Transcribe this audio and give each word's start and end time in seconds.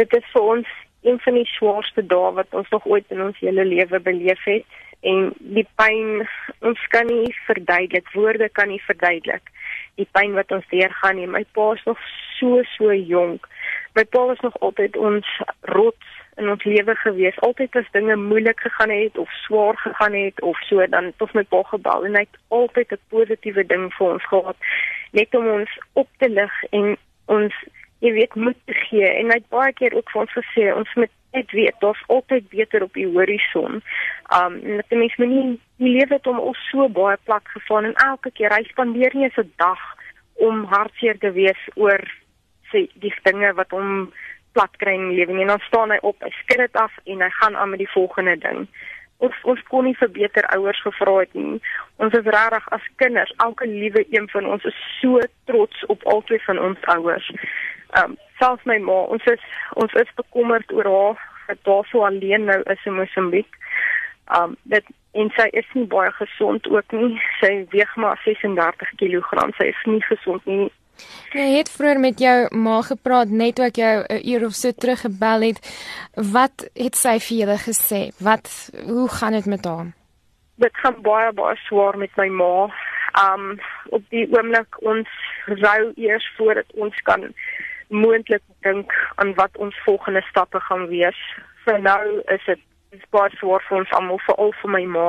dit 0.00 0.18
is 0.20 0.30
vir 0.34 0.48
ons 0.56 0.76
een 1.06 1.20
van 1.24 1.38
die 1.38 1.48
swaarste 1.56 2.04
dae 2.12 2.32
wat 2.40 2.56
ons 2.56 2.68
nog 2.74 2.86
ooit 2.86 3.14
in 3.14 3.22
ons 3.28 3.38
hele 3.44 3.64
lewe 3.64 4.00
beleef 4.10 4.42
het 4.48 4.80
en 5.10 5.30
die 5.56 5.66
pyn 5.80 6.26
ons 6.70 6.80
kan 6.92 7.08
nie 7.08 7.32
verduidelik 7.46 8.10
woorde 8.16 8.48
kan 8.58 8.68
nie 8.68 8.82
verduidelik 8.88 9.48
die 10.00 10.08
pyn 10.16 10.36
wat 10.38 10.52
ons 10.54 10.66
deurgaan 10.72 11.18
nie. 11.18 11.28
My 11.28 11.44
pa 11.56 11.72
is 11.76 11.84
nog 11.88 12.00
so 12.38 12.62
so 12.76 12.94
jonk. 12.94 13.48
My 13.98 14.04
pa 14.04 14.24
was 14.30 14.40
nog 14.46 14.56
altyd 14.64 14.96
ons 14.96 15.28
rots 15.74 16.18
in 16.40 16.48
ons 16.52 16.64
lewe 16.64 16.94
gewees. 17.02 17.40
Altyd 17.46 17.76
as 17.80 17.90
dinge 17.96 18.16
moeilik 18.20 18.60
gegaan 18.64 18.92
het 18.94 19.18
of 19.18 19.32
swaar 19.44 19.76
gegaan 19.82 20.16
het 20.16 20.40
of 20.46 20.60
so, 20.68 20.86
dan 20.94 21.10
het 21.10 21.26
ons 21.26 21.36
met 21.36 21.48
pa 21.52 21.62
gebel 21.72 22.06
en 22.08 22.16
hy 22.16 22.24
het 22.26 22.40
altyd 22.60 22.96
'n 22.96 23.02
positiewe 23.14 23.66
ding 23.66 23.90
vir 23.98 24.06
ons 24.14 24.26
gehad. 24.32 24.56
Net 25.12 25.34
om 25.34 25.48
ons 25.58 25.78
op 25.92 26.08
te 26.18 26.28
lig 26.28 26.54
en 26.70 26.96
ons 27.26 27.54
jy 28.00 28.12
weet 28.16 28.34
moed 28.34 28.58
te 28.66 28.76
gee 28.88 29.08
en 29.08 29.32
hy 29.32 29.38
het 29.40 29.48
baie 29.52 29.72
keer 29.76 29.94
ook 29.96 30.10
vir 30.12 30.22
ons 30.24 30.36
gesê 30.38 30.70
ons 30.74 30.94
moet 30.96 31.12
net 31.36 31.50
weet 31.54 31.76
daar's 31.84 32.02
altyd 32.08 32.48
beter 32.50 32.82
op 32.82 32.94
die 32.98 33.06
horison. 33.06 33.82
Um 34.36 34.58
net 34.62 34.90
mens 34.90 35.16
moet 35.16 35.28
nie 35.28 35.44
die 35.82 35.92
lewe 35.98 36.16
het 36.16 36.26
hom 36.28 36.40
al 36.42 36.56
so 36.70 36.88
baie 36.88 37.18
plat 37.24 37.46
gevang 37.54 37.90
en 37.90 37.98
elke 38.06 38.32
keer 38.34 38.54
hy 38.56 38.64
spandeer 38.70 39.14
nie 39.14 39.30
'n 39.30 39.52
dag 39.56 39.82
om 40.34 40.64
hartseer 40.64 41.18
te 41.18 41.32
wees 41.32 41.62
oor 41.76 42.00
sê 42.72 42.88
die 42.94 43.14
dinge 43.24 43.52
wat 43.54 43.70
hom 43.70 44.12
plat 44.52 44.72
kry 44.82 44.94
in 44.94 45.10
die 45.10 45.20
lewe 45.20 45.40
en 45.40 45.52
dan 45.52 45.66
staan 45.66 45.92
hy 45.94 45.98
op, 46.02 46.16
hy 46.24 46.30
skud 46.42 46.58
dit 46.58 46.76
af 46.76 46.96
en 47.04 47.22
hy 47.22 47.30
gaan 47.38 47.56
aan 47.56 47.70
met 47.70 47.82
die 47.82 47.92
volgende 47.94 48.36
ding. 48.36 48.66
Ons 49.20 49.36
ons 49.52 49.60
kon 49.68 49.84
nie 49.84 49.96
vir 50.00 50.08
beter 50.08 50.46
ouers 50.56 50.80
gevra 50.82 51.18
het 51.20 51.34
nie. 51.36 51.60
Ons 52.00 52.14
is 52.16 52.30
regtig 52.36 52.68
as 52.76 52.86
kinders, 53.02 53.32
elke 53.44 53.68
liewe 53.68 54.04
een 54.08 54.28
van 54.32 54.46
ons 54.46 54.64
is 54.64 54.78
so 55.00 55.20
trots 55.50 55.84
op 55.92 56.06
albei 56.14 56.40
van 56.46 56.58
ons 56.58 56.86
ouers. 56.94 57.28
Ehm 57.90 58.10
um, 58.10 58.16
selfs 58.38 58.64
my 58.64 58.78
ma, 58.78 59.02
ons 59.14 59.24
is 59.24 59.42
ons 59.74 59.92
is 60.00 60.16
bekommerd 60.16 60.72
oor 60.72 60.88
haar 60.94 61.18
dat 61.46 61.58
haar 61.72 61.86
so 61.90 62.04
alleen 62.06 62.44
nou 62.44 62.60
is 62.62 62.84
in 62.86 62.94
Mosambiek. 62.94 63.56
Ehm 64.30 64.42
um, 64.42 64.56
dit 64.62 64.84
en 65.12 65.30
sy 65.34 65.48
is 65.58 65.66
nie 65.74 65.86
baie 65.90 66.10
gesond 66.18 66.68
ook 66.70 66.92
nie. 66.94 67.16
Sy 67.40 67.66
weeg 67.74 67.96
maar 67.96 68.20
36 68.24 68.92
kg. 69.00 69.48
Sy 69.58 69.72
is 69.72 69.82
nie 69.90 70.02
gesond 70.06 70.46
nie. 70.46 70.68
Jy 71.34 71.46
het 71.56 71.70
vroeër 71.72 72.00
met 72.02 72.20
jou 72.20 72.36
ma 72.64 72.80
gepraat 72.86 73.32
net 73.42 73.56
toe 73.56 73.66
ek 73.66 73.80
jou 73.80 73.94
'n 74.02 74.20
uur 74.32 74.46
of 74.46 74.54
so 74.54 74.72
terug 74.72 75.00
gebel 75.00 75.40
het. 75.48 75.58
Wat 76.14 76.68
het 76.74 76.94
sy 76.96 77.18
vir 77.18 77.36
julle 77.40 77.58
gesê? 77.58 78.02
Wat 78.18 78.46
hoe 78.86 79.08
gaan 79.08 79.32
dit 79.32 79.46
met 79.46 79.64
haar? 79.64 79.92
Dit 80.56 80.76
gaan 80.76 81.02
baie 81.02 81.32
baie 81.32 81.56
swaar 81.56 81.96
met 81.98 82.16
my 82.16 82.28
ma. 82.28 82.70
Um 83.24 83.58
op 83.90 84.02
die 84.10 84.26
oomblik 84.30 84.82
ons 84.82 85.08
rou 85.46 85.92
eers 85.96 86.26
voordat 86.36 86.66
ons 86.74 86.96
kan 87.02 87.34
moontlik 87.90 88.42
dink 88.66 88.92
aan 89.16 89.34
wat 89.34 89.56
ons 89.58 89.76
volgende 89.84 90.22
stappe 90.30 90.60
gaan 90.60 90.86
wees. 90.88 91.18
Vir 91.64 91.80
nou 91.82 92.22
is 92.34 92.44
dit 92.46 92.60
baie 93.10 93.30
swaar 93.38 93.62
vir 93.68 93.78
ons 93.78 93.92
almal, 93.98 94.22
veral 94.26 94.54
vir 94.62 94.70
my 94.70 94.84
ma. 94.86 95.08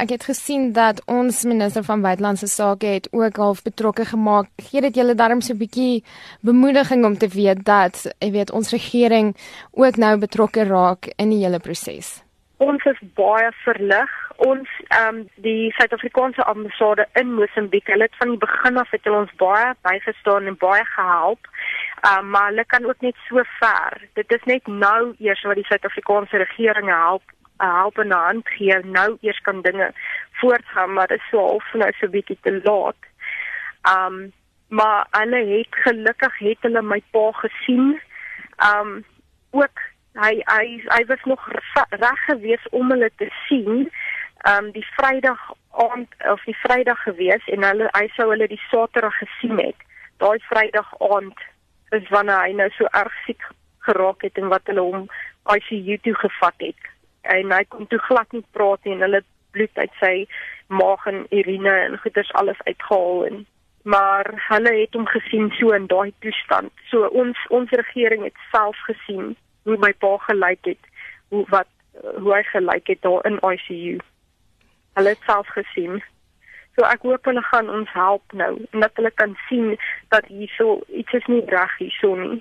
Ek 0.00 0.12
het 0.14 0.24
gesien 0.24 0.70
dat 0.72 1.02
ons 1.10 1.42
minister 1.44 1.84
van 1.84 2.02
buitelandse 2.02 2.46
sake 2.48 2.86
het 2.86 3.08
ook 3.12 3.36
half 3.36 3.62
betrokke 3.62 4.04
gemaak. 4.04 4.48
Gee 4.70 4.80
dit 4.80 4.96
julle 4.96 5.14
darm 5.14 5.40
so 5.40 5.52
'n 5.52 5.58
bietjie 5.58 6.04
bemoediging 6.40 7.04
om 7.04 7.18
te 7.18 7.28
weet 7.28 7.64
dat 7.64 8.14
jy 8.18 8.30
weet 8.30 8.50
ons 8.50 8.72
regering 8.72 9.36
ook 9.72 9.96
nou 9.96 10.18
betrokke 10.18 10.64
raak 10.64 11.12
in 11.16 11.30
die 11.30 11.44
hele 11.44 11.58
proses. 11.58 12.22
Ons 12.56 12.84
is 12.84 12.98
baie 13.14 13.52
verlig. 13.64 14.10
Ons 14.36 14.68
ehm 14.88 15.16
um, 15.16 15.28
die 15.34 15.72
Suid-Afrikaanse 15.76 16.44
ambassade 16.44 17.06
in 17.12 17.34
Mosambiek, 17.34 17.86
hulle 17.86 18.02
het 18.02 18.16
van 18.16 18.28
die 18.28 18.38
begin 18.38 18.76
af 18.76 18.90
het 18.90 19.06
ons 19.06 19.32
baie 19.36 19.74
bygestaan 19.82 20.46
en 20.46 20.56
baie 20.56 20.84
gehelp. 20.84 21.46
Um, 22.00 22.30
maar 22.30 22.48
hulle 22.48 22.64
kan 22.64 22.86
ook 22.86 23.00
net 23.00 23.16
so 23.28 23.42
ver. 23.58 24.08
Dit 24.12 24.32
is 24.32 24.44
net 24.44 24.66
nou 24.66 25.14
eers 25.18 25.42
wat 25.42 25.54
die 25.54 25.66
Suid-Afrikaanse 25.68 26.36
regering 26.36 26.88
help 26.88 27.22
'n 27.60 27.76
helpende 27.76 28.14
hand 28.14 28.48
gee, 28.48 28.78
nou 28.84 29.16
eers 29.20 29.40
kan 29.40 29.62
dinge 29.62 29.92
voortgaan, 30.32 30.92
maar 30.92 31.06
dit 31.06 31.18
is 31.18 31.28
so 31.30 31.38
half 31.38 31.72
nou 31.72 31.92
so 31.92 32.08
bietjie 32.08 32.38
te 32.40 32.60
laat. 32.62 33.00
Um 33.94 34.32
maar 34.68 35.06
hulle 35.10 35.46
het 35.56 35.66
gelukkig 35.70 36.38
het 36.38 36.58
hulle 36.60 36.82
my 36.82 37.02
pa 37.10 37.30
gesien. 37.32 38.00
Um 38.74 39.04
ook 39.50 39.80
hy 40.12 40.34
hy 40.44 40.66
hy 40.86 41.04
was 41.06 41.24
nog 41.24 41.48
reg 41.90 42.24
gewees 42.24 42.68
om 42.70 42.90
hulle 42.90 43.10
te 43.16 43.28
sien. 43.46 43.92
Um 44.56 44.70
die 44.72 44.86
Vrydag 44.96 45.52
aand 45.70 46.14
of 46.32 46.44
die 46.44 46.56
Vrydag 46.62 47.02
gewees 47.02 47.44
en 47.46 47.64
hulle 47.64 47.88
hy 47.92 48.06
sou 48.16 48.30
hulle 48.30 48.48
die 48.48 48.62
Saterdag 48.70 49.18
gesien 49.18 49.58
het. 49.58 49.76
Daai 50.16 50.38
Vrydag 50.38 50.94
aand 50.98 51.48
is 51.96 52.08
wanneer 52.14 52.44
hy 52.44 52.52
nou 52.58 52.70
so 52.76 52.88
erg 53.02 53.14
siek 53.26 53.44
geraak 53.88 54.22
het 54.26 54.38
en 54.38 54.48
wat 54.52 54.66
hulle 54.70 54.86
hom 54.86 55.06
ICU 55.54 55.98
toe 56.04 56.14
gevat 56.24 56.66
het 56.66 56.90
en 57.36 57.52
hy 57.52 57.64
kon 57.68 57.86
toe 57.90 58.00
glad 58.08 58.32
nie 58.32 58.44
praat 58.56 58.84
nie 58.84 58.96
en 58.96 59.06
hulle 59.06 59.22
bloed 59.54 59.78
uit 59.82 59.96
sy 60.00 60.14
maag 60.70 61.06
en 61.10 61.24
urine 61.30 61.72
en 61.86 61.98
goeders 62.02 62.32
alles 62.38 62.60
uitgehaal 62.66 63.26
en 63.30 63.46
maar 63.82 64.28
hulle 64.48 64.72
het 64.80 64.94
hom 64.94 65.06
gesien 65.06 65.50
so 65.50 65.72
in 65.72 65.86
daai 65.86 66.12
toestand. 66.18 66.72
So 66.90 67.08
ons 67.22 67.38
ons 67.48 67.70
regering 67.70 68.24
het 68.24 68.36
self 68.52 68.76
gesien 68.88 69.36
hoe 69.64 69.76
my 69.80 69.92
pa 69.92 70.16
gelyk 70.26 70.64
het, 70.74 70.90
hoe 71.28 71.44
wat 71.48 71.68
hoe 72.00 72.34
hy 72.34 72.42
gelyk 72.52 72.86
het 72.92 73.02
daar 73.02 73.24
in 73.26 73.40
ICU. 73.40 73.98
Hulle 74.98 75.14
het 75.14 75.24
self 75.26 75.48
gesien. 75.56 76.02
So 76.76 76.86
ek 76.86 77.02
hoop 77.06 77.26
hulle 77.28 77.42
gaan 77.48 77.70
ons 77.70 77.90
help 77.92 78.32
nou 78.32 78.52
en 78.70 78.86
dat 78.86 78.96
hulle 78.98 79.10
kan 79.22 79.36
sien 79.48 79.74
dat 80.14 80.26
hierso 80.30 80.80
iets 80.88 81.12
is 81.18 81.26
nie 81.26 81.42
reg 81.50 81.76
hierso 81.78 82.14
nie. 82.16 82.40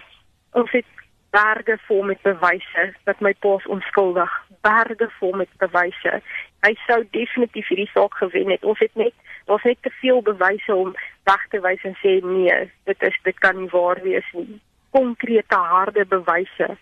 Ons 0.59 0.71
het 0.71 0.85
berge 1.33 1.77
vol 1.87 2.03
met 2.09 2.21
bewyse 2.25 2.85
dat 3.09 3.19
my 3.25 3.33
pa 3.45 3.57
onskuldig. 3.75 4.31
Berge 4.65 5.09
vol 5.19 5.35
met 5.41 5.51
bewyse. 5.61 6.21
Hy 6.65 6.73
sou 6.85 6.99
definitief 7.15 7.69
hierdie 7.69 7.89
saak 7.93 8.17
gewen 8.21 8.49
het. 8.53 8.63
Ons 8.63 8.81
het 8.83 8.95
net 8.95 9.13
daar's 9.49 9.65
net 9.65 9.81
te 9.81 9.93
veel 10.01 10.21
bewyse 10.21 10.75
om 10.75 10.93
weg 11.29 11.45
te 11.49 11.61
wys 11.65 11.85
en 11.89 11.95
sê 12.01 12.19
nee 12.25 12.57
dit 12.89 13.07
is 13.09 13.17
dit 13.23 13.39
kan 13.45 13.57
nie 13.57 13.71
waar 13.73 14.01
wees 14.05 14.29
nie. 14.33 14.59
Konkrete 14.93 15.57
harde 15.73 16.05
bewyse 16.05 16.77